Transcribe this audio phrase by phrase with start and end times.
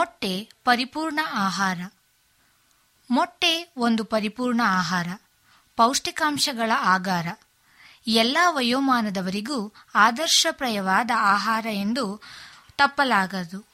[0.00, 1.80] ಮೊಟ್ಟೆ ಪರಿಪೂರ್ಣ ಆಹಾರ.
[3.10, 5.08] ಮೊಟ್ಟೆ ಒಂದು ಪರಿಪೂರ್ಣ ಆಹಾರ,
[5.76, 7.26] ಪೌಷ್ಟಿಕಾಂಶಗಳ ಆಗಾರ.
[8.06, 12.22] ಎಲ್ಲ ವಯೋಮಾನದವರಿಗೂ ಆದರ್ಶಪ್ರಾಯವಾದ ಆಹಾರ ಎಂದು
[12.76, 13.66] ತಪ್ಪಲಾಗದು.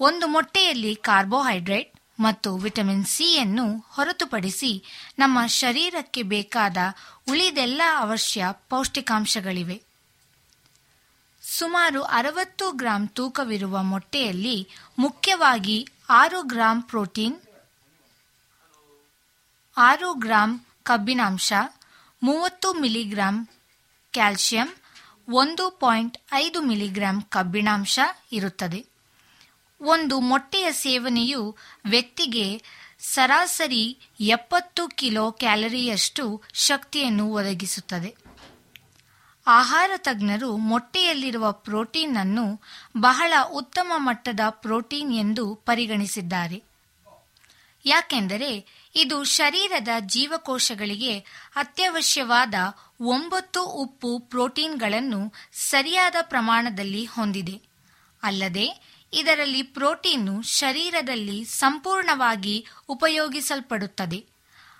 [0.00, 4.84] ಒಂದು ಮೊಟ್ಟೆಯಲ್ಲಿ ಕಾರ್ಬೋಹೈಡ್ರೇಟ್ ಮತ್ತು ವಿಟಮಿನ್ ಸಿಯನ್ನು ಹೊರತುಪಡಿಸಿ
[5.18, 6.76] ನಮ್ಮ ಶರೀರಕ್ಕೆ ಬೇಕಾದ
[7.28, 9.85] ಉಳಿದೆಲ್ಲ ಅವಶ್ಯ ಪೌಷ್ಟಿಕಾಂಶಗಳಿವೆ.
[11.46, 17.36] ಸುಮಾರು ಅರವತ್ತು ಗ್ರಾಂ ತೂಕವಿರುವ ಮೊಟ್ಟೆಯಲ್ಲಿ ಮುಖ್ಯವಾಗಿ ಆರು ಗ್ರಾಂ ಪ್ರೋಟೀನ್,
[19.76, 21.52] ಆರು ಗ್ರಾಂ ಕಬ್ಬಿನಾಂಶ,
[22.22, 23.48] ಮೂವತ್ತು ಮಿಲಿಗ್ರಾಂ
[24.12, 24.68] ಕ್ಯಾಲ್ಸಿಯಂ,
[25.28, 27.98] ಒಂದು ಪಾಯಿಂಟ್ ಐದು ಮಿಲಿಗ್ರಾಂ ಕಬ್ಬಿಣಾಂಶ
[28.32, 28.86] ಇರುತ್ತದೆ.
[29.80, 32.62] ಒಂದು ಮೊಟ್ಟೆಯ ಸೇವನೆಯು ವ್ಯಕ್ತಿಗೆ
[32.98, 38.25] ಸರಾಸರಿ ಎಪ್ಪತ್ತು ಕಿಲೋ ಕ್ಯಾಲರಿಯಷ್ಟು ಶಕ್ತಿಯನ್ನು ಒದಗಿಸುತ್ತದೆ.
[39.46, 42.60] ಆಹಾರ ತಜ್ಞರು ಮೊಟ್ಟೆಯಲ್ಲಿರುವ ಪ್ರೋಟೀನ್ ಅನ್ನು
[42.96, 46.62] ಬಹಳ ಉತ್ತಮ ಮಟ್ಟದ ಪ್ರೋಟೀನ್ ಎಂದು ಪರಿಗಣಿಸಿದ್ದಾರೆ.
[47.84, 51.18] ಯಾಕೆಂದರೆ ಇದು ಶರೀರದ ಜೀವಕೋಶಗಳಿಗೆ
[51.56, 52.54] ಅತ್ಯವಶ್ಯವಾದ
[53.00, 57.60] ಒಂಬತ್ತು ಉಪ್ಪು ಪ್ರೋಟೀನ್ಗಳನ್ನು ಸರಿಯಾದ ಪ್ರಮಾಣದಲ್ಲಿ ಹೊಂದಿದೆ.
[58.22, 64.36] ಅಲ್ಲದೆ ಇದರಲ್ಲಿ ಪ್ರೋಟೀನು ಶರೀರದಲ್ಲಿ ಸಂಪೂರ್ಣವಾಗಿ ಉಪಯೋಗಿಸಲ್ಪಡುತ್ತದೆ.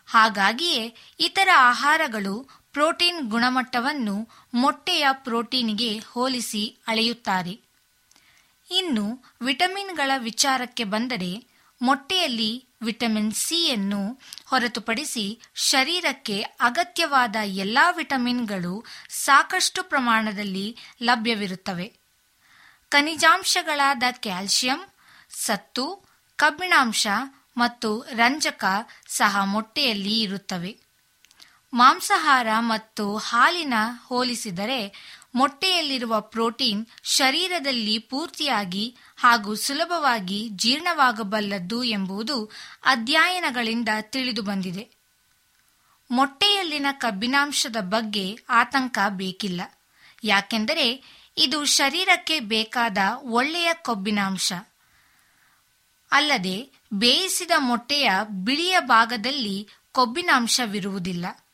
[0.07, 7.61] ಹಾಗಾಗಿಯೇ ಇತರ ಆಹಾರಗಳು ಪ್ರೋಟೀನ್ ಗುಣಮಟ್ಟವನ್ನು ಮೊಟ್ಟೆಯ ಪ್ರೋಟೀನ್ಗೆ ಹೋಲಿಸಿ ಅಳೆಯುತ್ತಾರೆ.
[8.70, 11.46] ಇನ್ನು ವಿಟಮಿನ್ಗಳ ವಿಚಾರಕ್ಕೆ ಬಂದರೆ
[11.82, 21.93] ಮೊಟ್ಟೆಯಲ್ಲಿ ವಿಟಮಿನ್ ಸಿಯನ್ನು ಹೊರತುಪಡಿಸಿ ಶರೀರಕ್ಕೆ ಅಗತ್ಯವಾದ ಎಲ್ಲ ವಿಟಮಿನ್ಗಳು ಸಾಕಷ್ಟು ಪ್ರಮಾಣದಲ್ಲಿ ಲಭ್ಯವಿರುತ್ತವೆ.
[22.88, 24.88] ಖನಿಜಾಂಶಗಳಾದ ಕ್ಯಾಲ್ಸಿಯಂ
[25.31, 26.05] ಸತ್ತು,
[26.37, 27.06] ಕಬ್ಬಿಣಾಂಶ
[27.56, 28.64] ಮತ್ತು ರಂಜಕ
[29.06, 30.86] ಸಹ ಮೊಟ್ಟೆಯಲ್ಲಿ ಇರುತ್ತವೆ.
[31.75, 33.75] ಮಾಂಸಾಹಾರ ಮತ್ತು ಹಾಲಿನ
[34.07, 34.95] ಹೋಲಿಸಿದರೆ
[35.35, 42.45] ಮೊಟ್ಟೆಯಲ್ಲಿರುವ ಪ್ರೋಟೀನ್ ಶರೀರದಲ್ಲಿ ಪೂರ್ತಿಯಾಗಿ ಹಾಗೂ ಸುಲಭವಾಗಿ ಜೀರ್ಣವಾಗಬಲ್ಲದ್ದು ಎಂಬುದು
[42.85, 44.97] ಅಧ್ಯಯನಗಳಿಂದ ತಿಳಿದುಬಂದಿದೆ
[46.11, 49.61] ಮೊಟ್ಟೆಯಲ್ಲಿನ ಕಬ್ಬಿನಾಂಶದ ಬಗ್ಗೆ ಆತಂಕ ಬೇಕಿಲ್ಲ.
[50.25, 51.03] ಯಾಕೆಂದರೆ
[51.37, 54.53] ಇದು ಶರೀರಕ್ಕೆ ಬೇಕಾದ ಒಳ್ಳೆಯ ಕೊಬ್ಬಿನಾಂಶ.
[56.11, 61.45] ಅಲ್ಲದೆ ಬೇಯಿಸಿದ ಮೊಟ್ಟೆಯ ಬಿಳಿಯ ಭಾಗದಲ್ಲಿ ಕೊಬ್ಬಿನಾಂಶವಿರುವುದಿಲ್ಲ.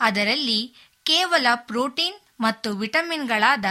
[0.00, 0.74] ಅದರಲ್ಲಿ
[1.04, 3.64] ಕೇವಲ ಪ್ರೋಟೀನ್ ಮತ್ತು ವಿಟಮಿನ್ಗಳಾದ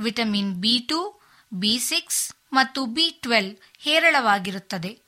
[0.00, 1.22] vitamin B two,
[1.54, 4.98] B six ಮತ್ತು ಬಿ ಟ್ವೆಲ್ ಹೇರಳವಾಗಿರುತ್ತದೆ.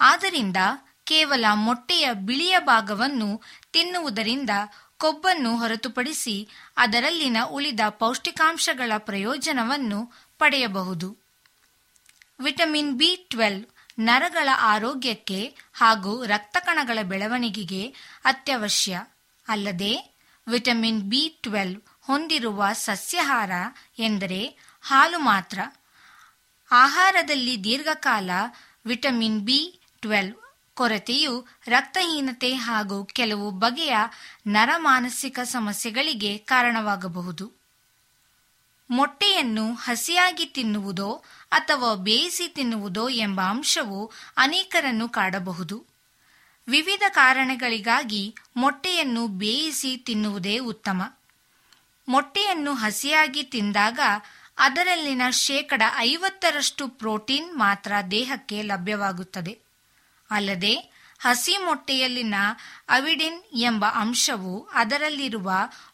[0.00, 0.56] ಆದ್ದರಿಂದ
[1.04, 4.50] ಕೇವಲ ಮೊಟ್ಟೆಯ ಬಿಳಿಯ ಭಾಗವನ್ನು ತಿನ್ನುವುದರಿಂದ
[4.98, 11.16] ಕೊಬ್ಬನ್ನು ಹೊರತುಪಡಿಸಿ ಅದರಲ್ಲಿನ ಉಳಿದ ಪೌಷ್ಟಿಕಾಂಶಗಳ ಪ್ರಯೋಜನವನ್ನು ಪಡೆಯಬಹುದು.
[12.40, 13.66] ವಿಟಮಿನ್ ಬಿ ಟ್ವೆಲ್ವ್
[13.98, 17.86] ನರಗಳ ಆರೋಗ್ಯಕ್ಕೆ ಹಾಗೂ ರಕ್ತಕಣಗಳ ಬೆಳವಣಿಗೆಗೆ
[18.24, 19.00] ಅತ್ಯವಶ್ಯ.
[19.50, 20.16] ಅಲ್ಲದೆ
[20.48, 23.50] ವಿಟಮಿನ್ ಬಿ ಟ್ವೆಲ್ವ್ ಹೊಂದಿರುವ ಸಸ್ಯಾಹಾರ
[23.98, 25.58] ಎಂದರೆ ಹಾಲು ಮಾತ್ರ.
[26.70, 28.30] ಆಹಾರದಲ್ಲಿ ದೀರ್ಘಕಾಲ
[28.86, 30.36] ವಿಟಮಿನ್ ಬಿ ಟ್ವೆಲ್ವ್
[30.74, 33.96] ಕೊರತೆಯು ರಕ್ತಹೀನತೆ ಹಾಗೂ ಕೆಲವು ಬಗೆಯ
[34.46, 37.52] ನರಮಾನಸಿಕ ಸಮಸ್ಯೆಗಳಿಗೆ ಕಾರಣವಾಗಬಹುದು.
[38.90, 45.89] ಮೊಟ್ಟೆಯನ್ನು ಹಸಿಯಾಗಿ ತಿನ್ನುವುದೋ ಅಥವಾ ಬೇಯಿಸಿ ತಿನ್ನುವುದೋ ಎಂಬ ಅಂಶವು ಅನೇಕರನ್ನು ಕಾಡಬಹುದು.
[46.70, 48.22] ವಿವಿಧ ಕಾರಣಗಳಿಗಾಗಿ
[48.56, 51.00] ಮೊಟ್ಟೆಯನ್ನು ಬೇಯಿಸಿ ತಿನ್ನುವುದೇ ಉತ್ತಮ.
[52.08, 54.00] ಮೊಟ್ಟೆಯನ್ನು ಹಸಿಯಾಗಿ ತಿಂದಾಗ
[54.58, 59.54] ಅದರಲ್ಲಿನ ಶೇಕಡ ಐವತ್ತರಷ್ಟು ಪ್ರೋಟೀನ್ ಮಾತ್ರ ದೇಹಕ್ಕೆ ಲಭ್ಯವಾಗುತ್ತದೆ.
[60.30, 60.74] ಅಲ್ಲದೆ
[61.18, 62.34] ಹಸಿ ಮೊಟ್ಟೆಯಲ್ಲಿನ
[62.88, 65.48] ಅವಿಡಿನ್ ಎಂಬ ಅಂಶವು ಅದರಲ್ಲಿರುವ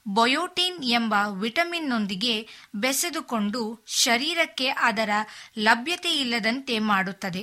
[0.08, 2.34] ಬಯೋಟಿನ್ ಎಂಬ ವಿಟಮಿನ್ನೊಂದಿಗೆ
[2.74, 5.10] ಬೆಸೆದುಕೊಂಡು ಶರೀರಕ್ಕೆ ಅದರ
[5.58, 7.42] ಲಭ್ಯತೆಯಿಲ್ಲದಂತೆ ಮಾಡುತ್ತದೆ.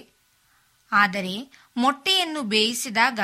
[0.92, 1.36] ಆದರೆ
[1.78, 3.20] ಮೊಟ್ಟೆಯನ್ನು ಬೇಯಿಸಿದಾಗ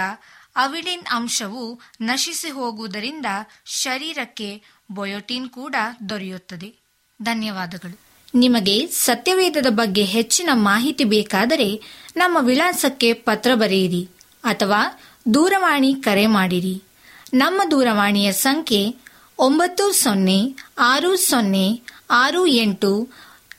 [0.56, 3.26] ಅವಿಡಿನ್ ಅಂಶವು ನಶಿಸಿ ಹೋಗುವುದರಿಂದ
[3.66, 5.76] ಶರೀರಕ್ಕೆ ಬಯೋಟಿನ್ ಕೂಡ
[6.10, 6.76] ದೊರೆಯುತ್ತದೆ.
[7.22, 8.00] ಧನ್ಯವಾದಗಳು.
[8.36, 11.82] ನಿಮಗೆ ಸತ್ಯವೇದದ ಬಗ್ಗೆ ಹೆಚ್ಚಿನ ಮಾಹಿತಿ ಬೇಕಾದರೆ
[12.18, 14.10] ನಮ್ಮ ವಿಳಾಸಕ್ಕೆ ಪತ್ರ ಬರೆಯಿರಿ
[14.44, 14.84] ಅಥವಾ
[15.34, 16.84] ದೂರವಾಣಿ ಕರೆ ಮಾಡಿರಿ.
[17.34, 18.96] ನಮ್ಮ ದೂರವಾಣಿಯ ಸಂಖ್ಯೆ
[19.40, 21.82] ಒಂಬತ್ತು ಸೊನ್ನೆ ಆರು ಸೊನ್ನೆ
[22.12, 23.10] ಆರು ಎಂಟು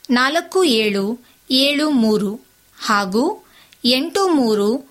[0.09, 1.19] ನಾಲ್ಕು ಏಳು
[1.51, 2.39] ಏಳು ಮೂರು
[2.81, 3.45] ಹಾಗೂ
[3.85, 4.90] ಎಂಟು ಮೂರು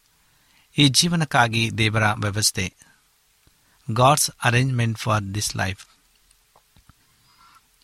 [0.77, 2.73] ಈ ಜೀವನಕ್ಕಾಗಿ ದೇವರ ವ್ಯವಸ್ಥೆ.
[3.93, 5.87] God's arrangement for this life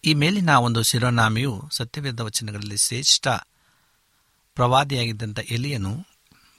[0.04, 3.28] ಈ ಮೇಲಿನ ಒಂದು ಶಿರೋನಾಮೆಯು ಸತ್ಯವೇದ ವಚನಗಳಲ್ಲಿ ಶ್ರೇಷ್ಠ
[4.56, 6.08] ಪ್ರವಾದಿಯಾಗಿದ್ದಂಥ ಎಲಿಯನು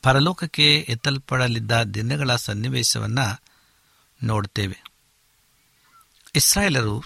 [0.03, 3.43] ಪರಲೋಕಕ್ಕೆ ಎತ್ತಲ್ಪಡಲಿದ್ದ ದಿನಗಳ ಸನ್ನಿವೇಶವನ್ನು
[4.23, 4.83] ನೋಡುತ್ತೇವೆ
[6.35, 7.03] ಇಸ್ರಾಯೇಲರು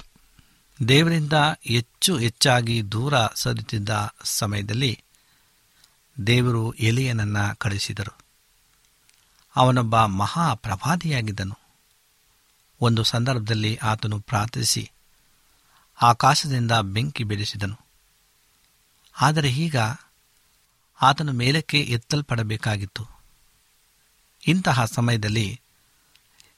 [0.88, 1.32] ದೇವರಿಂದ
[1.64, 5.04] ಹೆಚ್ಚು ಹೆಚ್ಚಾಗಿ ದೂರ ಸರಿತಿದ್ದ ಸಮಯದಲ್ಲಿ
[6.26, 8.21] ದೇವರು ಎಲಿಯನನ್ನು ಕಳಿಸಿದರು
[9.56, 11.58] ಅವನೊಬ್ಬ ಮಹಾ ಪ್ರವಾದಿಯಾಗಿದ್ದನು
[12.80, 14.90] ಒಂದು ಸಂದರ್ಭದಲ್ಲಿ ಆತನು ಪ್ರಾರ್ಥಿಸಿ
[16.02, 17.80] ಆಕಾಶದಿಂದ ಬೆಂಕಿ ಬಿಡಿಸಿದನು.
[19.20, 19.76] ಆದರೆ ಈಗ
[21.02, 23.06] ಆತನು ಮೇಲಕ್ಕೆ ಎತ್ತಲ್ಪಡಬೇಕಾಗಿತ್ತು.
[24.46, 25.60] ಇಂತಹ ಸಮಯದಲ್ಲಿ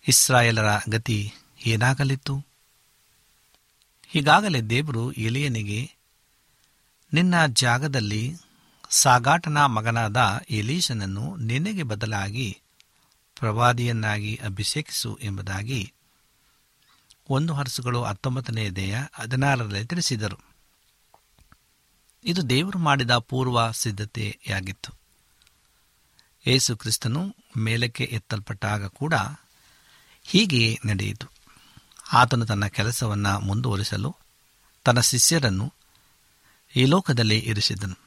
[0.08, 1.32] ಇಸ್ರಾಯೇಲರ ಗತಿ
[1.66, 2.46] ಏನಾಗಲಿತ್ತು?
[4.14, 5.92] ಈಗಾಗಲೇ ದೇವರು ಎಲಿಯನಿಗೆ,
[7.12, 8.36] ನಿನ್ನ ಜಾಗದಲ್ಲಿ
[8.90, 12.60] ಸಾಗಾಟನ ಮಗನಾದ ಎಲೀಶನನ್ನು ನಿನಗೆ ಬದಲಾಗಿ
[13.38, 15.92] ಪ್ರವಾದಿಯನ್ನಾಗಿ ಅಭಿಷೇಕಿಸು ಎಂಬುದಾಗಿ.
[17.28, 20.38] ಒಂದು ಹರಸುಗಳು ಹತ್ತೊಂಬತ್ತನೇ ದೇಹ ಹದಿನಾರರಲ್ಲಿ ತಿಳಿಸಿದರು.
[22.24, 24.92] ಇದು ದೇವರು ಮಾಡಿದ ಪೂರ್ವ ಸಿದ್ಧತೆಯಾಗಿತ್ತು.
[26.46, 29.14] ಯೇಸು ಕ್ರಿಸ್ತನು ಮೇಲಕ್ಕೆ ಎತ್ತಲ್ಪಟ್ಟಾಗ ಕೂಡ
[30.22, 31.26] ಹೀಗೆಯೇ ನಡೆಯಿತು.
[32.12, 34.16] ಆತನು ತನ್ನ ಕೆಲಸವನ್ನು ಮುಂದುವರಿಸಲು
[34.84, 35.74] ತನ್ನ ಶಿಷ್ಯರನ್ನು
[36.76, 37.98] ಈ ಲೋಕದಲ್ಲಿ ಇರಿಸಿದನು.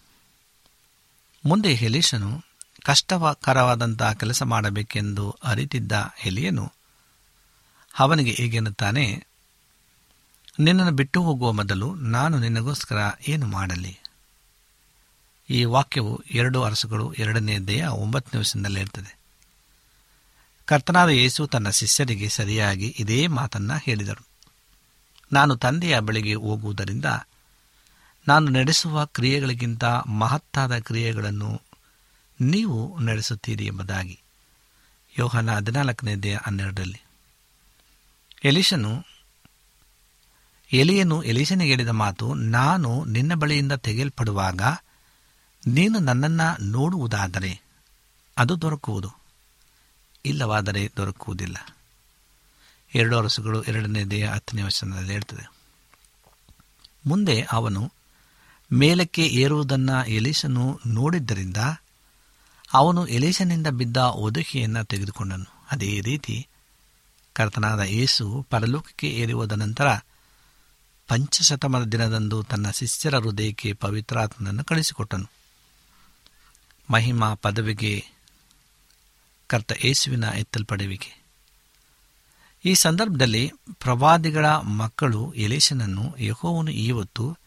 [1.46, 2.47] ಮುಂದೆ ಹೆಲೀಶನು
[2.84, 5.92] ಕಷ್ಟಕರವಾದಂತಹ ಕೆಲಸ ಮಾಡಬೇಕೆಂದು ಅರಿತಿದ್ದ
[6.26, 6.74] ಎಲಿಯನು,
[8.00, 9.28] ಅವನಿಗೆ ಹೀಗೆನ್ನುತ್ತಾನೆ,
[10.60, 14.00] ನಿನ್ನನ್ನು ಬಿಟ್ಟು ಹೋಗುವ ಮೊದಲು ನಾನು ನಿನಗೋಸ್ಕರ ಏನು ಮಾಡಲಿ?
[15.50, 19.18] ಈ ವಾಕ್ಯವು ಎರಡು ಅರಸುಗಳು ಎರಡನೇ ದೇಹ ಒಂಬತ್ತನೇ ವರ್ಷದಲ್ಲೇ ಇರ್ತದೆ.
[20.66, 24.28] ಕರ್ತನಾದ ಯೇಸು ತನ್ನ ಶಿಷ್ಯರಿಗೆ ಸರಿಯಾಗಿ ಇದೇ ಮಾತನ್ನ ಹೇಳಿದರು
[25.32, 27.06] ನಾನು ತಂದೆಯ ಬಳಿಗೆ ಹೋಗುವುದರಿಂದ
[28.28, 31.62] ನಾನು ನಡೆಸುವ ಕ್ರಿಯೆಗಳಿಗಿಂತ ಮಹತ್ತಾದ ಕ್ರಿಯೆಗಳನ್ನು
[32.42, 34.20] ನೀವು ನಡೆಸುತ್ತೀರಿ ಎಂಬುದಾಗಿ.
[35.20, 37.02] ಯೋಹನ ಹದಿನಾಲ್ಕನೇ ದೇ ಹನ್ನೆರಡರಲ್ಲಿ.
[38.44, 39.04] ಎಲಿಶನು
[40.74, 44.62] ಎಲಿಯನು ಎಲಿಶನಿಗೆ ಹೇಳಿದ ಮಾತು, ನಾನು ನಿನ್ನ ಬಳಿಯಿಂದ ತೆಗೆಯಲ್ಪಡುವಾಗ
[45.68, 47.62] ನೀನು ನನ್ನನ್ನು ನೋಡುವುದಾದರೆ
[48.38, 49.12] ಅದು ದೊರಕುವುದು.
[50.26, 51.76] ಇಲ್ಲವಾದರೆ ದೊರಕುವುದಿಲ್ಲ.
[52.96, 55.52] ಎರಡು ಅರಸುಗಳು ಎರಡನೇ ದೇಹ ಹತ್ತನೇ ವರ್ಷದಲ್ಲಿ ಹೇಳ್ತದೆ.
[57.06, 57.94] ಮುಂದೆ ಅವನು
[58.74, 61.58] ಮೇಲಕ್ಕೆ ಏರುವುದನ್ನು ಎಲಿಶನು ನೋಡಿದ್ದರಿಂದ
[62.74, 65.46] ಅವನು ಎಲೇಶನಿಂದ ಬಿದ್ದ ಒದಕೆಯನ್ನು ತೆಗೆದುಕೊಂಡನು.
[65.72, 66.48] ಅದೇ ರೀತಿ
[67.34, 70.00] ಕರ್ತನಾದ ಯೇಸು ಪರಲೋಕಕ್ಕೆ ಏರುವುದ ನಂತರ
[71.08, 75.30] ಪಂಚಶತಮದ ದಿನದಂದು ತನ್ನ ಶಿಷ್ಯರ ಹೃದಯಕ್ಕೆ ಪವಿತ್ರಾತ್ಮನನ್ನು ಕಳಿಸಿಕೊಟ್ಟನು
[76.92, 78.06] ಮಹಿಮಾ ಪದವಿಗೆ
[79.48, 81.24] ಕರ್ತ ಯೇಸುವಿನ ಎತ್ತಲ್ಪಡುವಿಕೆ.
[82.66, 87.38] ಈ ಸಂದರ್ಭದಲ್ಲಿ ಪ್ರವಾದಿಗಳ ಮಕ್ಕಳು ಎಲೇಶನನ್ನು ಯಹೋವನು ಇವತ್ತು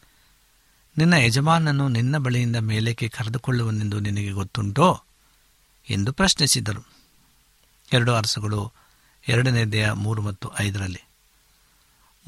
[0.99, 5.05] ನಿನ್ನ ಯಜಮಾನನು ನಿನ್ನ ಬಳಿಯಿಂದ ಮೇಲಕ್ಕೆ ಕರೆದುಕೊಳ್ಳುವನೆಂದು ನಿನಗೆ ಗೊತ್ತುಂಟೋ?
[5.89, 6.87] ಎಂದು ಪ್ರಶ್ನಿಸಿದರು.
[7.93, 8.73] ಎರಡು ಅರಸುಗಳು,
[9.29, 11.01] ಎರಡನೇ ದೇಹ ಮೂರು ಮತ್ತು ಐದರಲ್ಲಿ,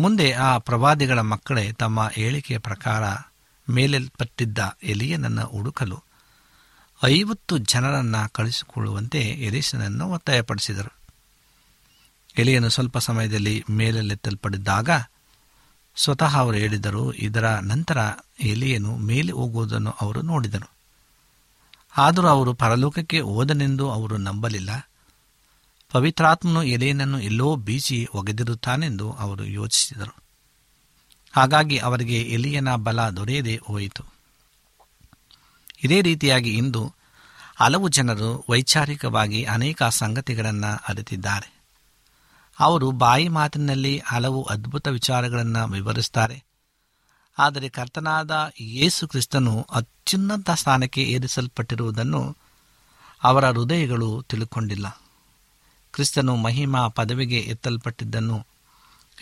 [0.01, 3.03] ಮುಂದೆ ಆ ಪ್ರವಾದಿಗಳ ಮಕ್ಕಳೇ ತಮ್ಮ ಹೇಳಿಕೆಯ ಪ್ರಕಾರ
[3.71, 6.03] ಮೇಲೆಲ್ಪಟ್ಟಿದ್ದ ಎಲಿಯನನ್ನು ಹುಡುಕಲು
[7.05, 10.97] ಐವತ್ತು ಜನರನ್ನು ಕಳಿಸಿಕೊಳ್ಳುವಂತೆ ಎಲಿಸನನ್ನು ಒತ್ತಾಯಪಡಿಸಿದರು.
[12.39, 14.91] ಎಲಿಯನು ಸ್ವಲ್ಪ ಸಮಯದಲ್ಲಿ ಮೇಲೆತ್ತೆಲ್ಪಡಿದ್ದಾಗ
[15.97, 17.99] ಸ್ವತಃ ಅವರು ಹೇಳಿದರು, ಇದರ ನಂತರ
[18.41, 20.72] ಎಲಿಯನು ಮೇಲೆ ಹೋಗುವುದನ್ನು ಅವರು ನೋಡಿದರು.
[21.99, 24.89] ಆದರೂ ಅವರು ಪರಲೋಕಕ್ಕೆ ಓದನೆಂದು ಅವರು ನಂಬಲಿಲ್ಲ.
[25.91, 30.23] ಪವಿತ್ರಾತ್ಮನು ಎಲೆಯನ್ನು ಎಲ್ಲೋ ಬೀಸಿ ಒಗೆದಿರುತ್ತಾನೆಂದು ಅವರು ಯೋಚಿಸಿದರು.
[31.33, 34.05] ಹಾಗಾಗಿ ಅವರಿಗೆ ಎಲಿಯನ ಬಲ ದೊರೆಯದೇ ಹೋಯಿತು.
[35.85, 36.95] ಇದೇ ರೀತಿಯಾಗಿ ಇಂದು
[37.57, 41.63] ಹಲವು ಜನರು ವೈಚಾರಿಕವಾಗಿ ಅನೇಕ ಸಂಗತಿಗಳನ್ನು ಅರಿತಿದ್ದಾರೆ.
[42.61, 46.45] ಅವರು ಬಾಯಿ ಮಾತಿನಲ್ಲಿ ಹಲವು ಅದ್ಭುತ ವಿಚಾರಗಳನ್ನು ವಿವರಿಸುತ್ತಾರೆ
[47.39, 52.37] ಆದರೆ ಕರ್ತನಾದ ಯೇಸು ಕ್ರಿಸ್ತನು ಅತ್ಯುನ್ನತ ಸ್ಥಾನಕ್ಕೆ ಏರಿಸಲ್ಪಟ್ಟಿರುವುದನ್ನು
[53.23, 55.01] ಅವರ ಹೃದಯಗಳು ತಿಳುಕೊಂಡಿಲ್ಲ.
[55.93, 58.47] ಕ್ರಿಸ್ತನು ಮಹಿಮಾ ಪದವಿಗೆ ಎತ್ತಲ್ಪಟ್ಟಿದ್ದನ್ನು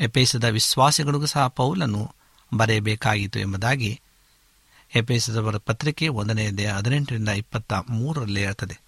[0.01, 2.15] ಎಪೇಸದ ವಿಶ್ವಾಸಿಗಳಿಗೂ ಸಹ ಪೌಲನು
[2.55, 4.01] ಬರೆಯಬೇಕಾಯಿತು ಎಂಬುದಾಗಿ
[4.95, 8.81] ಎಪೇಸದವರ ಪತ್ರಿಕೆ ಒಂದನೇ ಅಧ್ಯಾಯ ಹದಿನೆಂಟರಿಂದ ಇಪ್ಪತ್ತ ಮೂರರಲ್ಲಿ ಇರುತ್ತದೆ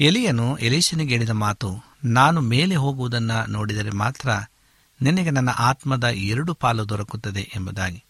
[0.00, 4.28] ಎಲಿಯನು ಎಲೀಶನಿಗೆ ಹೇಳಿದ ಮಾತು, ನಾನು ಮೇಲೆ ಹೋಗುವುದನ್ನು ನೋಡಿದರೆ ಮಾತ್ರ
[5.02, 8.04] ನಿನಗೆ ನನ್ನ ಆತ್ಮದ ಎರಡು ಪಾಲು ದೊರಕುತ್ತದೆ ಎಂಬುದಾಗಿ.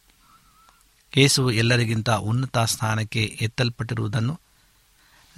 [1.16, 4.40] ಯೇಸುವು ಎಲ್ಲರಿಗಿಂತ ಉನ್ನತ ಸ್ಥಾನಕ್ಕೆ ಎತ್ತಲ್ಪಟ್ಟಿರುವುದನ್ನು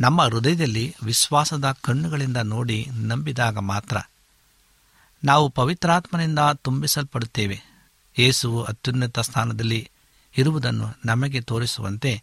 [0.00, 3.96] ನಮ್ಮ ಹೃದಯದಲ್ಲಿ ವಿಶ್ವಾಸದ ಕಣ್ಣುಗಳಿಂದ ನೋಡಿ ನಂಬಿದಾಗ ಮಾತ್ರ.
[5.24, 7.60] ನಾವು ಪವಿತ್ರಾತ್ಮನಿಂದ ತುಂಬಿಸಲ್ಪಡುತ್ತೇವೆ.
[8.18, 9.90] ಯೇಸುವು ಅತ್ಯುನ್ನತ ಸ್ಥಾನದಲ್ಲಿ
[10.36, 12.22] ಇರುವುದನ್ನು ನಮಗೆ ತೋರಿಸುವಂತೆ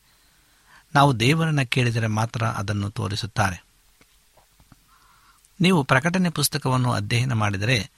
[0.96, 3.66] ನಾವು ದೇವರನ್ನು ಕೇಳಿದರೆ ಮಾತ್ರ ಅದನ್ನು ತೋರಿಸುತ್ತಾರೆ.
[5.62, 7.92] ನೀವು ಪ್ರಕಟಣೆ ಪುಸ್ತಕವನ್ನು ಅಧ್ಯಯನ ಮಾಡಿದರೆ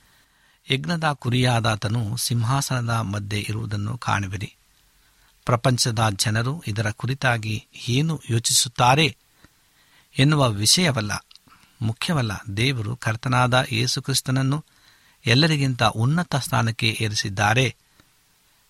[0.72, 4.56] ಯಜ್ಞದ ಕುರಿಯಾದಾತನು ಸಿಂಹಾಸನದ ಮಧ್ಯೆ ಇರುವುದನ್ನು ಕಾಣುವಿರಿ.
[5.46, 9.18] ಪ್ರಪಂಚದ ಜನರು ಇದರ ಕುರಿತಾಗಿ ಏನು ಯೋಚಿಸುತ್ತಾರೆ
[10.18, 11.25] ಎನ್ನುವ ವಿಷಯವಲ್ಲ.
[11.82, 14.66] ಮುಖ್ಯವಲ್ಲ, ದೇವರು ಕರ್ತನಾದ ಯೇಸುಕ್ರಿಸ್ತನನ್ನು
[15.25, 17.75] ಎಲ್ಲರಿಗಿಂತ ಉನ್ನತ ಸ್ಥಾನಕ್ಕೆ ಏರಿಸಿದ್ದಾರೆ.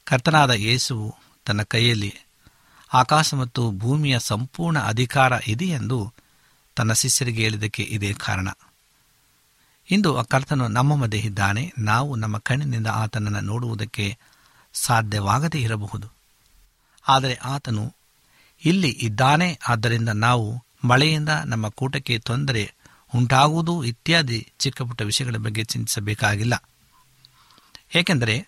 [0.03, 1.15] ಕರ್ತನಾದ ಯೇಸುವು
[1.46, 2.15] ತನ್ನ ಕೈಯಲ್ಲಿ
[2.93, 6.13] ಆಕಾಶ ಮತ್ತು ಭೂಮಿಯ ಸಂಪೂರ್ಣ ಅಧಿಕಾರ ಇದೆಯೆಂದು
[6.75, 8.48] ತನ್ನ ಶಿಷ್ಯರಿಗೆ ಹೇಳಿದಕ್ಕೆ ಇದೇ ಕಾರಣ.
[9.91, 14.17] ಇಂದು ಆ ಕರ್ತನು ನಮ್ಮ ಮಧ್ಯೆ ನಾವು ನಮ್ಮ ಕಣ್ಣಿನಿಂದ ಆತನನ್ನು ನೋಡುವುದಕ್ಕೆ
[14.74, 16.08] ಸಾಧ್ಯವಾಗದೇ ಇರಬಹುದು.
[17.08, 17.96] ಆದರೆ ಆತನು
[18.65, 19.60] ಇಲ್ಲಿ ಇದ್ದಾನೆ.
[19.67, 22.74] ಆದ್ದರಿಂದ ನಾವು ಮಳೆಯಿಂದ ನಮ್ಮ ಕೂಟಕ್ಕೆ ತೊಂದರೆ
[23.15, 26.63] ಉಂಟಾಗುವುದು ಇತ್ಯಾದಿ ಚಿಕ್ಕಪುಟ್ಟ ವಿಷಯಗಳ ಬಗ್ಗೆ ಚಿಂತಿಸಬೇಕಾಗಿಲ್ಲ.
[27.96, 28.48] ಏಕೆಂದರೆ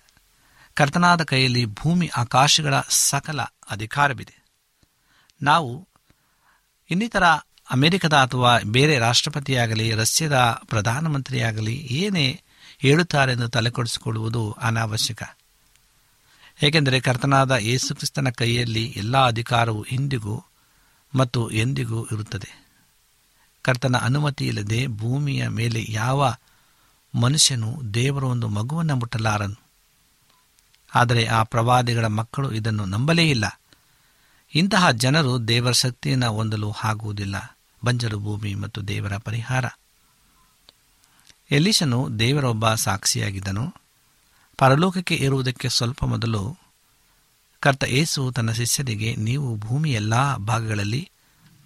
[0.74, 4.46] ಕರ್ತನಾದ ಕೈಯಲ್ಲಿ ಭೂಮಿ ಆಕಾಶಗಳ ಸಕಲ ಅಧಿಕಾರವಿದೆ.
[5.42, 5.88] ನಾವು
[6.90, 7.24] ಇನ್ನಿತರ
[7.72, 10.36] ಅಮೆರಿಕದ ಅಥವಾ ಬೇರೆ ರಾಷ್ಟ್ರಪತಿಯಾಗಲಿ, ರಷ್ಯಾದ
[10.66, 12.42] ಪ್ರಧಾನಮಂತ್ರಿಯಾಗಲಿ ಏನೇ
[12.80, 15.24] ಹೇಳುತ್ತಾರೆಂದು ತಲೆಕೊಡಿಸಿಕೊಳ್ಳುವುದು ಅನಾವಶ್ಯಕ.
[16.64, 20.44] ಏಕೆಂದರೆ ಕರ್ತನಾದ ಯೇಸುಕ್ರಿಸ್ತನ ಕೈಯಲ್ಲಿ ಎಲ್ಲ ಅಧಿಕಾರವು ಇಂದಿಗೂ
[21.16, 22.66] ಮತ್ತು ಎಂದಿಗೂ ಇರುತ್ತದೆ.
[23.62, 26.36] ಕರ್ತನ ಅನುಮತಿ ಇಲ್ಲದೆ ಭೂಮಿಯ ಮೇಲೆ ಯಾವ
[27.16, 29.62] ಮನುಷ್ಯನು ದೇವರ ಒಂದು ಮಗುವನ್ನು ಮುಟ್ಟಲಾರನು?
[30.96, 33.62] ಆದರೆ ಆ ಪ್ರವಾದಿಗಳ ಮಕ್ಕಳು ಇದನ್ನು ನಂಬಲೇ ಇಲ್ಲ.
[34.56, 37.58] ಇಂತಹ ಜನರು ದೇವರ ಶಕ್ತಿಯನ್ನು ಹೊಂದಲು ಆಗುವುದಿಲ್ಲ.
[37.86, 39.66] ಬಂಜರು ಭೂಮಿ ಮತ್ತು ದೇವರ ಪರಿಹಾರ.
[41.52, 43.76] ಎಲಿಶನು ದೇವರೊಬ್ಬ ಸಾಕ್ಷಿಯಾಗಿದ್ದನು.
[44.58, 46.58] ಪರಲೋಕಕ್ಕೆ ಏರುವುದಕ್ಕೆ ಸ್ವಲ್ಪ ಮೊದಲು
[47.60, 51.10] ಕರ್ತ ಏಸು ತನ್ನ ಶಿಷ್ಯರಿಗೆ, ನೀವು ಭೂಮಿ ಎಲ್ಲ ಭಾಗಗಳಲ್ಲಿ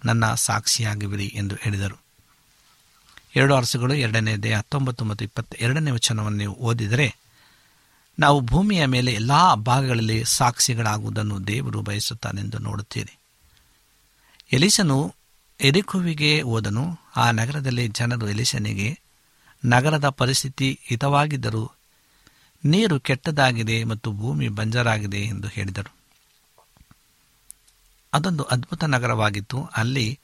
[0.04, 2.00] ನನ್ನ ಸಾಕ್ಷಿಯಾಗುವಿರಿ ಎಂದು ಹೇಳಿದರು.
[3.36, 7.16] ಎರಡು ಅರಸುಗಳು ಎರಡನೇ ದೇ ಹತ್ತೊಂಬತ್ತು ಮತ್ತು ಇಪ್ಪತ್ತ ಎರಡನೇ ವಚನವನ್ನು ನೀವು ಓದಿದರೆ,
[8.18, 13.18] ನಾವು ಭೂಮಿಯ ಮೇಲೆ ಎಲ್ಲ ಭಾಗಗಳಲ್ಲಿ ಸಾಕ್ಷಿಗಳಾಗುವುದನ್ನು ದೇವರು ಬಯಸುತ್ತಾನೆಂದು ನೋಡುತ್ತೀರಿ.
[14.52, 15.14] ಎಲಿಸನು
[15.60, 16.98] ಎರಿಕುವಿಗೆ ಹೋದನು.
[17.16, 19.00] ಆ ನಗರದಲ್ಲಿ ಜನರು ಎಲಿಸನಿಗೆ
[19.64, 21.70] ನಗರದ ಪರಿಸ್ಥಿತಿ ಹಿತವಾಗಿದ್ದರೂ
[22.64, 25.94] ನೀರು ಕೆಟ್ಟದಾಗಿದೆ ಮತ್ತು ಭೂಮಿ ಬಂಜರಾಗಿದೆ ಎಂದು ಹೇಳಿದರು.
[28.14, 29.68] ಅದೊಂದು ಅದ್ಭುತ ನಗರವಾಗಿತ್ತು.
[29.76, 30.18] ಅಲ್ಲಿ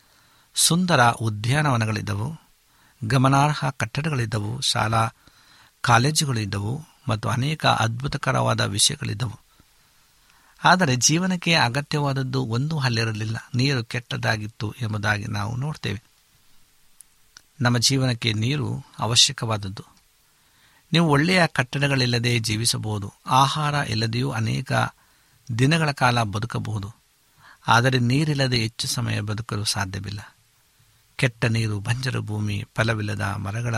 [0.55, 2.37] ಸುಂದರ ಉದ್ಯಾನವನಗಳಿದ್ದವು,
[3.05, 5.09] ಗಮನಾರ್ಹ ಕಟ್ಟಡಗಳಿದ್ದವು, ಶಾಲಾ
[5.81, 9.42] ಕಾಲೇಜುಗಳಿದ್ದವು ಮತ್ತು ಅನೇಕ ಅದ್ಭುತಕರವಾದ ವಿಷಯಗಳಿದ್ದವು.
[10.65, 16.03] ಆದರೆ ಜೀವನಕ್ಕೆ ಅಗತ್ಯವಾದದ್ದು ಒಂದು ಅಲ್ಲಿರಲಿಲ್ಲ ನೀರು ಕೆಟ್ಟದಾಗಿತ್ತು ಎಂಬುದಾಗಿ ನಾವು ನೋಡ್ತೇವೆ.
[17.61, 19.85] ನಮ್ಮ ಜೀವನಕ್ಕೆ ನೀರು ಅವಶ್ಯಕವಾದದ್ದು.
[20.93, 23.13] ನೀವು ಒಳ್ಳೆಯ ಕಟ್ಟಡಗಳಿಲ್ಲದೆ ಜೀವಿಸಬಹುದು.
[23.27, 24.73] ಆಹಾರ ಇಲ್ಲದೆಯೂ ಅನೇಕ
[25.59, 26.95] ದಿನಗಳ ಕಾಲ ಬದುಕಬಹುದು.
[27.69, 30.37] ಆದರೆ ನೀರಿಲ್ಲದೆ ಹೆಚ್ಚು ಸಮಯ ಬದುಕಲು ಸಾಧ್ಯವಿಲ್ಲ.
[31.17, 33.75] ಕೆಟ್ಟ ನೀರು, ಬಂಜರು ಭೂಮಿ, ಫಲವಿಲ್ಲದ ಮರಗಳ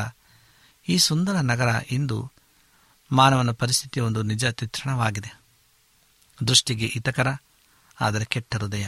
[0.89, 2.33] ಈ ಸುಂದರ ನಗರ ಇಂದು
[3.13, 5.44] ಮಾನವನ ಪರಿಸ್ಥಿತಿಯ ಒಂದು ನಿಜ ಚಿತ್ರಣವಾಗಿದೆ.
[6.49, 7.37] ದೃಷ್ಟಿಗೆ ಹಿತಕರ,
[8.01, 8.87] ಆದರೆ ಕೆಟ್ಟ ಹೃದಯ.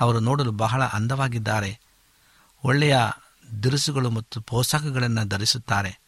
[0.00, 1.80] ಅವರು ನೋಡಲು ಬಹಳ ಅಂದವಾಗಿದ್ದಾರೆ.
[2.64, 2.96] ಒಳ್ಳೆಯ
[3.62, 6.00] ದಿರುಸುಗಳು ಮತ್ತು ಪೋಷಕಗಳನ್ನು ಧರಿಸುತ್ತಾರೆ.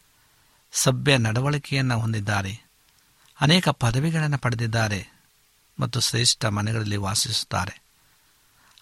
[0.71, 2.67] ಸಭ್ಯ ನಡವಳಿಕೆಯನ್ನು ಹೊಂದಿದ್ದಾರೆ.
[3.41, 5.07] ಅನೇಕ ಪದವಿಗಳನ್ನು ಪಡೆದಿದ್ದಾರೆ
[5.79, 7.81] ಮತ್ತು ಶ್ರೇಷ್ಠ ಮನೆಗಳಲ್ಲಿ ವಾಸಿಸುತ್ತಾರೆ.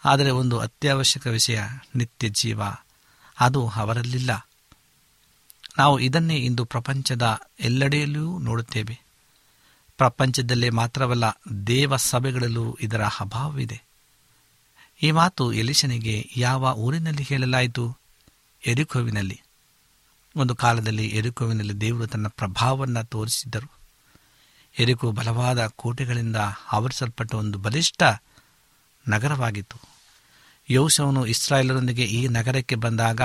[0.05, 1.61] ಆದರೆ ಒಂದು ಅತ್ಯವಶ್ಯಕ ವಿಷಯ,
[1.95, 2.61] ನಿತ್ಯ ಜೀವ.
[3.39, 4.49] ಅದು ಅವರಲ್ಲಿಲ್ಲ.
[5.77, 9.04] ನಾವು ಇದನ್ನೇ ಇಂದು ಪ್ರಪಂಚದ ಎಲ್ಲೆಡೆಯಲ್ಲೂ ನೋಡುತ್ತೇವೆ.
[9.97, 11.23] ಪ್ರಪಂಚದಲ್ಲೇ ಮಾತ್ರವಲ್ಲ
[11.67, 13.81] ದೇವ ಸಭೆಗಳಲ್ಲೂ ಇದರ ಅಭಾವವಿದೆ.
[15.01, 17.97] ಈ ಮಾತು ಎಲಿಶನಿಗೆ ಯಾವ ಊರಿನಲ್ಲಿ ಹೇಳಲಾಯಿತು?
[18.65, 19.41] ಎರಿಕೋವಿನಲ್ಲಿ.
[20.35, 23.71] ಒಂದು ಕಾಲದಲ್ಲಿ ಎರಿಕೋವಿನಲ್ಲಿ ದೇವರು ತನ್ನ ಪ್ರಭಾವವನ್ನು ತೋರಿಸಿದ್ದರು.
[24.79, 26.35] ಎರಿಕೋ ಬಲವಾದ ಕೋಟೆಗಳಿಂದ
[26.71, 28.03] ಆವರಿಸಲ್ಪಟ್ಟ ಒಂದು ಬಲಿಷ್ಠ
[29.07, 29.77] ನಗರವಾಗಿತ್ತು.
[30.69, 33.21] ಯೌಶವನು ಇಸ್ರಾಯೇಲರೊಂದಿಗೆ ಈ ನಗರಕ್ಕೆ ಬಂದಾಗ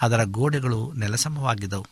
[0.00, 1.86] ಅದರ ಗೋಡೆಗಳು ನೆಲಸಮವಾಗಿದ್ದವು.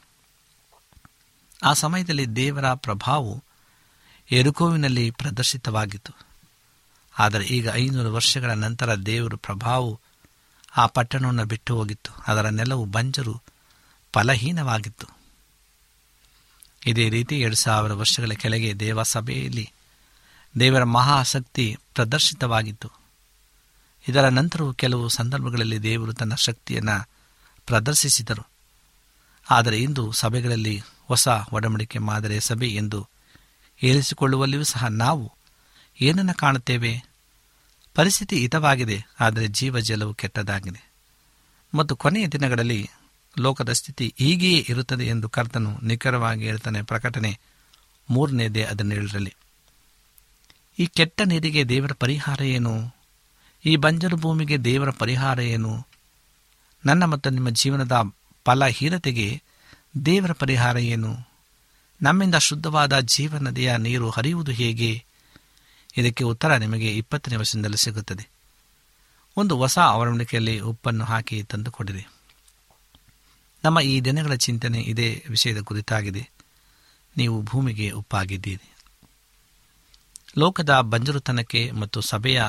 [1.62, 3.43] ಆ ಸಮಯದಲ್ಲಿ ದೇವರ ಪ್ರಭಾವವು
[4.30, 6.12] ಎರುಕೋವಿನಲ್ಲಿ ಪ್ರದರ್ಶಿತವಾಗಿತ್ತು.
[7.18, 10.00] ಆದರೆ ಈಗ ಐನೂರು ವರ್ಷಗಳ ನಂತರ ದೇವರ ಪ್ರಭಾವವು
[10.76, 12.24] ಆ ಪಟ್ಟಣವನ್ನು ಬಿಟ್ಟು ಹೋಗಿತ್ತು.
[12.26, 13.42] ಅದರ ನೆಲವು ಬಂಜರು
[14.12, 15.06] ಫಲಹೀನವಾಗಿತ್ತು.
[16.86, 19.72] ಇದೇ ರೀತಿ ಎರಡು ಸಾವಿರ ವರ್ಷಗಳ ಕೆಳಗೆ ದೇವಸಭೆಯಲ್ಲಿ
[20.60, 22.90] ದೇವರ ಮಹಾಶಕ್ತಿ ಪ್ರದರ್ಶಿತವಾಗಿತ್ತು.
[24.08, 27.08] ಇದರ ನಂತರವೂ ಕೆಲವು ಸಂದರ್ಭಗಳಲ್ಲಿ ದೇವರು ತನ್ನ ಶಕ್ತಿಯನ್ನು
[27.66, 28.48] ಪ್ರದರ್ಶಿಸಿದರು.
[29.50, 33.08] ಆದರೆ ಇಂದು ಸಭೆಗಳಲ್ಲಿ ಹೊಸ ಒಡಂಬಡಿಕೆ ಮಾದರಿಯ ಸಭೆ ಎಂದು
[33.82, 35.32] ಹೇಳಿಸಿಕೊಳ್ಳುವಲ್ಲಿಯೂ ಸಹ ನಾವು
[36.00, 37.04] ಏನನ್ನು ಕಾಣುತ್ತೇವೆ?
[37.94, 40.90] ಪರಿಸ್ಥಿತಿ ಹಿತವಾಗಿದೆ, ಆದರೆ ಜೀವ ಜಲವು ಕೆಟ್ಟದಾಗಿದೆ.
[41.74, 42.90] ಮತ್ತು ಕೊನೆಯ ದಿನಗಳಲ್ಲಿ
[43.38, 47.38] ಲೋಕದ ಸ್ಥಿತಿ ಹೀಗೆಯೇ ಇರುತ್ತದೆ ಎಂದು ಕರ್ತನು ನಿಖರವಾಗಿ ಹೇಳ್ತಾನೆ ಪ್ರಕಟಣೆ
[48.10, 49.34] ಮೂರನೇದೇ ಅದನ್ನು ಹೇಳರಲ್ಲಿ
[50.78, 52.92] ಈ ಕೆಟ್ಟ ನೀರಿಗೆ ದೇವರ ಪರಿಹಾರ ಏನು?
[53.66, 55.86] ಈ ಬಂಜರು ಭೂಮಿಗೆ ದೇವರ ಪರಿಹಾರ ಏನು?
[56.86, 58.12] ನನ್ನ ಮತ್ತು ನಿಮ್ಮ ಜೀವನದ
[58.44, 59.42] ಫಲಹೀನತೆಗೆ
[60.06, 61.33] ದೇವರ ಪರಿಹಾರ ಏನು?
[62.02, 65.04] ನಮ್ಮಿಂದ ಶುದ್ಧವಾದ ಜೀವನದಿಯ ನೀರು ಹರಿಯುವುದು ಹೇಗೆ?
[65.96, 68.28] ಇದಕ್ಕೆ ಉತ್ತರ ನಿಮಗೆ ಇಪ್ಪತ್ತನೇ ವರ್ಷದಲ್ಲಿ ಸಿಗುತ್ತದೆ.
[69.36, 72.06] ಒಂದು ಹೊಸ ಅವರಣಿಕೆಯಲ್ಲಿ ಉಪ್ಪನ್ನು ಹಾಕಿ ತಂದುಕೊಡಿರಿ.
[73.64, 76.30] ನಮ್ಮ ಈ ದಿನಗಳ ಚಿಂತನೆ ಇದೇ ವಿಷಯದ ಕುರಿತಾಗಿದೆ.
[77.16, 78.74] ನೀವು ಭೂಮಿಗೆ ಉಪ್ಪಾಗಿದ್ದೀರಿ.
[80.38, 82.42] ಲೋಕದ ಬಂಜರುತನಕ್ಕೆ ಮತ್ತು ಸಭೆಯ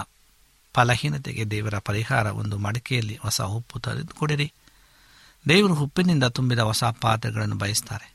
[0.74, 4.54] ಫಲಹೀನತೆಗೆ ದೇವರ ಪರಿಹಾರ ಒಂದು ಮಡಿಕೆಯಲ್ಲಿ ಹೊಸ ಉಪ್ಪು ತಂದುಕೊಡಿರಿ.
[5.50, 8.15] ದೇವರು ಉಪ್ಪಿನಿಂದ ತುಂಬಿದ ಹೊಸ ಪಾತ್ರೆಗಳನ್ನು ಬಯಸ್ತಾರೆ.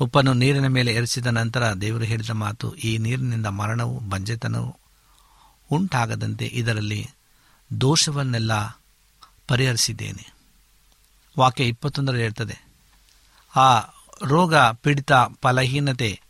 [0.00, 4.76] ಉಪ್ಪನ್ನು ನೀರಿನ ಮೇಲೆ ಎರಚಿದ ನಂತರ ದೇವರು ಹೇಳಿದ ಮಾತು, ಈ ನೀರಿನಿಂದ ಮರಣವು ಬಂಜೆತನವು
[5.70, 7.08] ಉಂಟಾಗದಂತೆ ಇದರಲ್ಲಿ
[7.80, 8.52] ದೋಷವನ್ನೆಲ್ಲ
[9.48, 10.24] ಪರಿಹರಿಸಿದ್ದೇನೆ.
[11.38, 12.56] ವಾಕ್ಯ ಇಪ್ಪತ್ತೊಂದರಲ್ಲಿ ಹೇಳ್ತದೆ,
[13.56, 13.80] ಆ
[14.24, 16.20] ರೋಗ ಪೀಡಿತ ಫಲಹೀನತೆ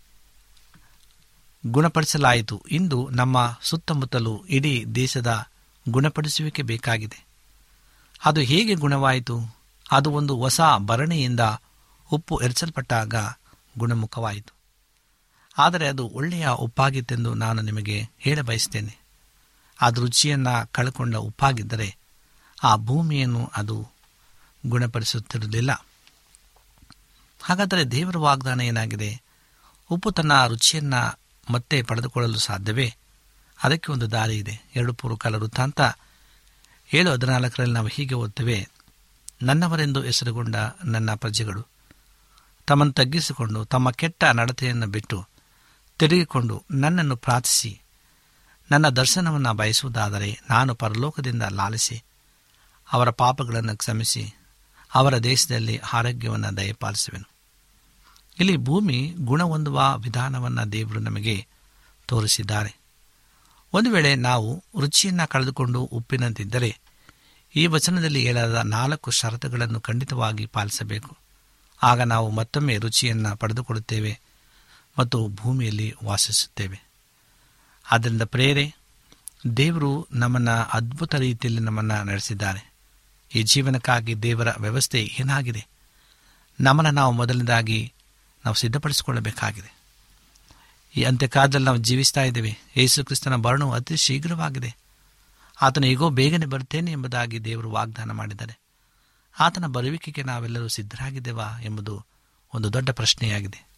[1.67, 2.63] ಗುಣಪಡಿಸಲಾಯಿತು.
[2.71, 5.47] ಇಂದು ನಮ್ಮ ಸುತ್ತಮುತ್ತಲು ಇಡೀ ದೇಶದ
[5.89, 7.27] ಗುಣಪಡಿಸುವಿಕೆ ಬೇಕಾಗಿದೆ.
[8.25, 9.57] ಅದು ಹೇಗೆ ಗುಣವಾಯಿತು?
[9.91, 11.41] ಅದು ಒಂದು ಹೊಸ ಭರಣಿಯಿಂದ
[12.11, 13.15] ಉಪ್ಪು ಎರಚಲ್ಪಟ್ಟಾಗ
[13.79, 14.53] ಗುಣಮುಖವಾಯಿತು.
[15.59, 18.99] ಆದರೆ ಅದು ಒಳ್ಳೆಯ ಉಪ್ಪಾಗಿತ್ತೆಂದು ನಾನು ನಿಮಗೆ ಹೇಳ ಬಯಸ್ತೇನೆ
[19.81, 21.97] ಅದು ರುಚಿಯನ್ನು ಕಳ್ಕೊಂಡ ಉಪ್ಪಾಗಿದ್ದರೆ
[22.63, 23.89] ಆ ಭೂಮಿಯನ್ನು ಅದು
[24.67, 25.85] ಗುಣಪಡಿಸುತ್ತಿರಲಿಲ್ಲ
[27.43, 29.23] ಹಾಗಾದರೆ ದೇವರ ವಾಗ್ದಾನ ಏನಾಗಿದೆ?
[29.91, 31.19] ಉಪ್ಪು ತನ್ನ ರುಚಿಯನ್ನು
[31.51, 32.95] ಮತ್ತೆ ಪಡೆದುಕೊಳ್ಳಲು ಸಾಧ್ಯವೇ?
[33.65, 34.61] ಅದಕ್ಕೆ ಒಂದು ದಾರಿ ಇದೆ.
[34.77, 35.81] ಎರಡು ಪೂರ್ವಕಾಲ ವೃತ್ತಾಂತ
[36.95, 38.69] ಏಳು ಹದಿನಾಲ್ಕರಲ್ಲಿ ನಾವು ಹೀಗೆ ಓದ್ತೇವೆ
[39.43, 41.67] ನನ್ನವರೆಂದು ಹೆಸರುಗೊಂಡ ನನ್ನ ಪ್ರಜೆಗಳು
[42.69, 45.27] ತಮ್ಮನ್ನು ತಗ್ಗಿಸಿಕೊಂಡು ತಮ್ಮ ಕೆಟ್ಟ ನಡತೆಯನ್ನು ಬಿಟ್ಟು
[45.99, 47.81] ತಿರುಗಿಕೊಂಡು ನನ್ನನ್ನು ಪ್ರಾರ್ಥಿಸಿ.
[48.71, 52.05] ನನ್ನ ದರ್ಶನವನ್ನು ಬಯಸುವುದಾದರೆ ನಾನು ಪರಲೋಕದಿಂದ ಲಾಲಿಸಿ
[52.93, 54.35] ಅವರ ಪಾಪಗಳನ್ನು ಕ್ಷಮಿಸಿ
[54.95, 57.31] ಅವರ ದೇಶದಲ್ಲಿ ಆರೋಗ್ಯವನ್ನು ದಯಪಾಲಿಸುವೆನು.
[58.41, 61.47] ಇಲ್ಲಿ ಭೂಮಿ ಗುಣ ಹೊಂದುವ ವಿಧಾನವನ್ನು ದೇವರು ನಮಗೆ
[62.07, 62.77] ತೋರಿಸಿದ್ದಾರೆ.
[63.73, 66.81] ಒಂದು ವೇಳೆ ನಾವು ರುಚಿಯನ್ನು ಕಳೆದುಕೊಂಡು ಉಪ್ಪಿನಂತಿದ್ದರೆ
[67.57, 71.28] ಈ ವಚನದಲ್ಲಿ ಹೇಳದ ನಾಲ್ಕು ಷರತ್ತುಗಳನ್ನು ಖಂಡಿತವಾಗಿ ಪಾಲಿಸಬೇಕು.
[71.83, 74.21] ಆಗ ನಾವು ಮತ್ತೊಮ್ಮೆ ರುಚಿಯನ್ನು ಪಡೆದುಕೊಳ್ಳುತ್ತೇವೆ
[74.99, 76.81] ಮತ್ತು ಭೂಮಿಯಲ್ಲಿ ವಾಸಿಸುತ್ತೇವೆ.
[77.91, 78.75] ಆದ್ದರಿಂದ ಪ್ರೇರೆ
[79.57, 82.73] ದೇವರು ನಮ್ಮನ್ನು ಅದ್ಭುತ ರೀತಿಯಲ್ಲಿ ನಮ್ಮನ್ನು ನಡೆಸಿದ್ದಾರೆ.
[83.35, 85.67] ಈ ಜೀವನಕ್ಕಾಗಿ ದೇವರ ವ್ಯವಸ್ಥೆ ಏನಾಗಿದೆ?
[86.61, 87.93] ನಮ್ಮನ್ನು ನಾವು ಮೊದಲನೇದಾಗಿ
[88.45, 89.79] ನಾವು ಸಿದ್ಧಪಡಿಸಿಕೊಳ್ಳಬೇಕಾಗಿದೆ.
[90.97, 92.59] ಈ ಅಂತ್ಯಕಾಲದಲ್ಲಿ ನಾವು ಜೀವಿಸ್ತಾ ಇದ್ದೇವೆ.
[92.77, 94.77] ಯೇಸು ಕ್ರಿಸ್ತನ ಬರಣವು ಅತಿ ಶೀಘ್ರವಾಗಿದೆ.
[95.63, 98.68] ಆತನ ಈಗೋ ಬೇಗನೆ ಬರ್ತೇನೆ ಎಂಬುದಾಗಿ ದೇವರು ವಾಗ್ದಾನ ಮಾಡಿದ್ದಾರೆ.
[99.41, 102.07] ಆತನ ಬರುವಿಕೆಗೆ ನಾವೆಲ್ಲರೂ ಸಿದ್ಧರಾಗಿದ್ದೇವಾ ಎಂಬುದು
[102.55, 103.69] ಒಂದು ದೊಡ್ಡ ಪ್ರಶ್ನೆಯಾಗಿದೆ.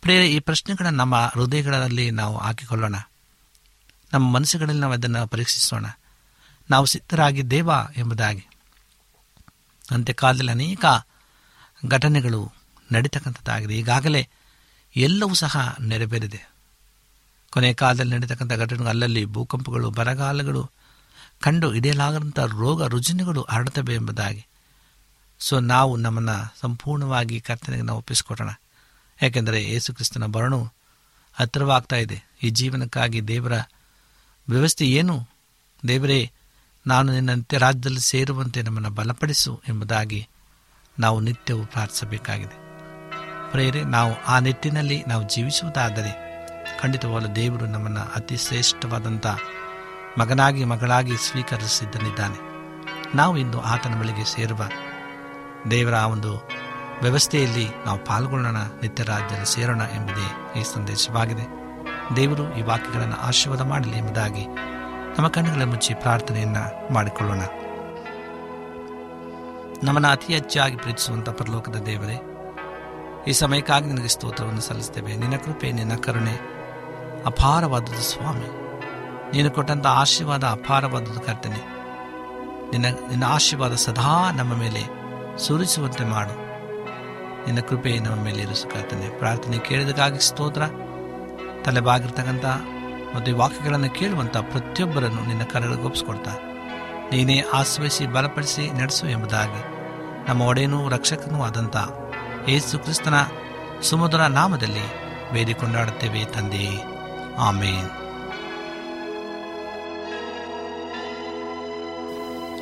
[0.00, 2.94] ಪ್ರೇರೆ ಈ ಪ್ರಶ್ನೆಗಳನ್ನು ನಮ್ಮ ಹೃದಯಗಳಲ್ಲಿ ನಾವು ಹಾಕಿಕೊಳ್ಳೋಣ.
[4.12, 5.86] ನಮ್ಮ ಮನಸ್ಸುಗಳಲ್ಲಿ ನಾವು ಅದನ್ನು ಪರೀಕ್ಷಿಸೋಣ.
[6.70, 8.46] ನಾವು ಸಿದ್ಧರಾಗಿದ್ದೇವಾ ಎಂಬುದಾಗಿ.
[9.90, 10.84] ಅಂತ್ಯಕಾಲದಲ್ಲಿ ಅನೇಕ
[11.88, 12.52] ಘಟನೆಗಳು
[12.92, 13.74] ನಡೀತಕ್ಕಂಥದ್ದಾಗಿದೆ.
[13.74, 14.28] ಈಗಾಗಲೇ
[14.96, 16.50] ಎಲ್ಲವೂ ಸಹ ನೆರವೇರಿದೆ.
[17.50, 20.70] ಕೊನೆಯ ಕಾಲದಲ್ಲಿ ನಡೀತಕ್ಕಂಥ ಘಟನೆಗಳು, ಅಲ್ಲಲ್ಲಿ ಭೂಕಂಪಗಳು, ಬರಗಾಲಗಳು
[21.40, 24.46] ಕಂಡು ಹಿಡಿಯಲಾಗದಂಥ ರೋಗ, ರುಜಿನಗಳು ಹರಡುತ್ತವೆ ಎಂಬುದಾಗಿ.
[25.38, 28.48] ಸೊ ನಾವು ನಮ್ಮನ್ನು ಸಂಪೂರ್ಣವಾಗಿ ಕರ್ತನೆಗೆ ನಾವು ಒಪ್ಪಿಸಿಕೊಡೋಣ.
[29.22, 30.72] ಯಾಕೆಂದರೆ ಯೇಸು ಕ್ರಿಸ್ತನ ಬರಣು
[31.34, 32.22] ಹತ್ತಿರವಾಗ್ತಾ ಇದೆ.
[32.42, 33.52] ಈ ಜೀವನಕ್ಕಾಗಿ ದೇವರ
[34.48, 35.28] ವ್ಯವಸ್ಥೆ ಏನು?
[35.88, 36.30] ದೇವರೇ,
[36.86, 40.28] ನಾನು ನಿನ್ನಂತೆ ರಾಜ್ಯದಲ್ಲಿ ಸೇರುವಂತೆ ನಮ್ಮನ್ನು ಬಲಪಡಿಸು ಎಂಬುದಾಗಿ
[40.98, 42.66] ನಾವು ನಿತ್ಯವೂ ಪ್ರಾರ್ಥಿಸಬೇಕಾಗಿದೆ.
[43.50, 46.26] ಪ್ರೇರೆ ನಾವು ಆ ನಿಟ್ಟಿನಲ್ಲಿ ನಾವು ಜೀವಿಸುವುದಾದರೆ
[46.82, 49.26] ಖಂಡಿತವಾಗಲು ದೇವರು ನಮ್ಮನ್ನು ಅತಿ ಶ್ರೇಷ್ಠವಾದಂಥ
[50.18, 52.56] ಮಗನಾಗಿ ಮಗಳಾಗಿ ಸ್ವೀಕರಿಸಿದ್ದನಿದ್ದಾನೆ.
[53.16, 54.68] ನಾವು ಇಂದು ಆತನ ಬಳಿಗೆ ಸೇರುವ
[55.70, 56.48] ದೇವರ ಆ ಒಂದು
[57.02, 61.44] ವ್ಯವಸ್ಥೆಯಲ್ಲಿ ನಾವು ಪಾಲ್ಗೊಳ್ಳೋಣ, ನಿತ್ಯ ರಾಜ್ಯದಲ್ಲಿ ಸೇರೋಣ ಎಂಬುದೇ ಈ ಸಂದೇಶವಾಗಿದೆ
[62.16, 64.46] ದೇವರು ಈ ವಾಕ್ಯಗಳನ್ನು ಆಶೀರ್ವಾದ ಮಾಡಲಿ ಎಂಬುದಾಗಿ
[65.18, 66.56] ನಮ್ಮ ಕಣ್ಣುಗಳ ಮುಚ್ಚಿ ಪ್ರಾರ್ಥನೆಯನ್ನ
[66.90, 67.40] ಮಾಡಿಕೊಳ್ಳೋಣ.
[69.82, 72.22] ನಮ್ಮನ್ನು ಅತಿ ಹೆಚ್ಚಾಗಿ ಪ್ರೀತಿಸುವಂಥ ಪರಲೋಕದ ದೇವರೇ,
[73.28, 75.16] ಈ ಸಮಯಕ್ಕಾಗಿ ನಿನಗೆ ಸ್ತೋತ್ರವನ್ನು ಸಲ್ಲಿಸ್ತೇವೆ.
[75.16, 76.56] ನಿನ್ನ ಕೃಪೆ, ನಿನ್ನ ಕರುಣೆ,
[77.26, 78.66] ಅಪಾರವಾದದ್ದು ಸ್ವಾಮಿ.
[79.32, 81.76] ನೀನು ಕೊಟ್ಟಂಥ ಆಶೀರ್ವಾದ ಅಪಾರವಾದದ್ದು ಕರ್ತನೆ.
[82.70, 84.95] ನಿನ್ನ ನಿನ್ನ ಆಶೀರ್ವಾದ ಸದಾ ನಮ್ಮ ಮೇಲೆ
[85.38, 86.46] ಸುರಿಸುವಂತೆ ಮಾಡು.
[87.46, 90.62] ನಿನ್ನ ಕೃಪೆ ನಮ್ಮ ಮೇಲೆ ಇರಿಸು ಪ್ರಾರ್ಥನೆ ಕೇಳಿದಕ್ಕಾಗಿ ಸ್ತೋತ್ರ.
[91.64, 92.44] ತಲೆಬಾಗಿರ್ತಕ್ಕಂಥ
[93.16, 96.30] ಮತ್ತು ವಾಕ್ಯಗಳನ್ನು ಕೇಳುವಂಥ ಪ್ರತಿಯೊಬ್ಬರನ್ನು ನಿನ್ನ ಕರಗಳಿಗೊಪ್ಪಿಸ್ಕೊಡ್ತಾ
[97.12, 99.76] ನೀನೇ ಆಶ್ರಯಿಸಿ, ಬಲಪಡಿಸಿ, ನಡೆಸು ಎಂಬುದಾಗಿ.
[100.28, 101.76] ನಮ್ಮ ಒಡೆಯನೂ ರಕ್ಷಕನೂ ಆದಂಥ
[102.48, 103.14] ಯೇಸು ಕ್ರಿಸ್ತನ
[103.82, 104.84] ಸುಮಧುರ ನಾಮದಲ್ಲಿ
[105.32, 106.82] ಬೇಡಿಕೊಂಡಾಡುತ್ತೇವೆ ತಂದೆಯೇ.
[107.38, 108.05] ಆಮೇನ್.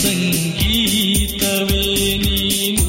[0.00, 1.84] ಸಂಗೀತವೇ
[2.18, 2.84] ನೀನು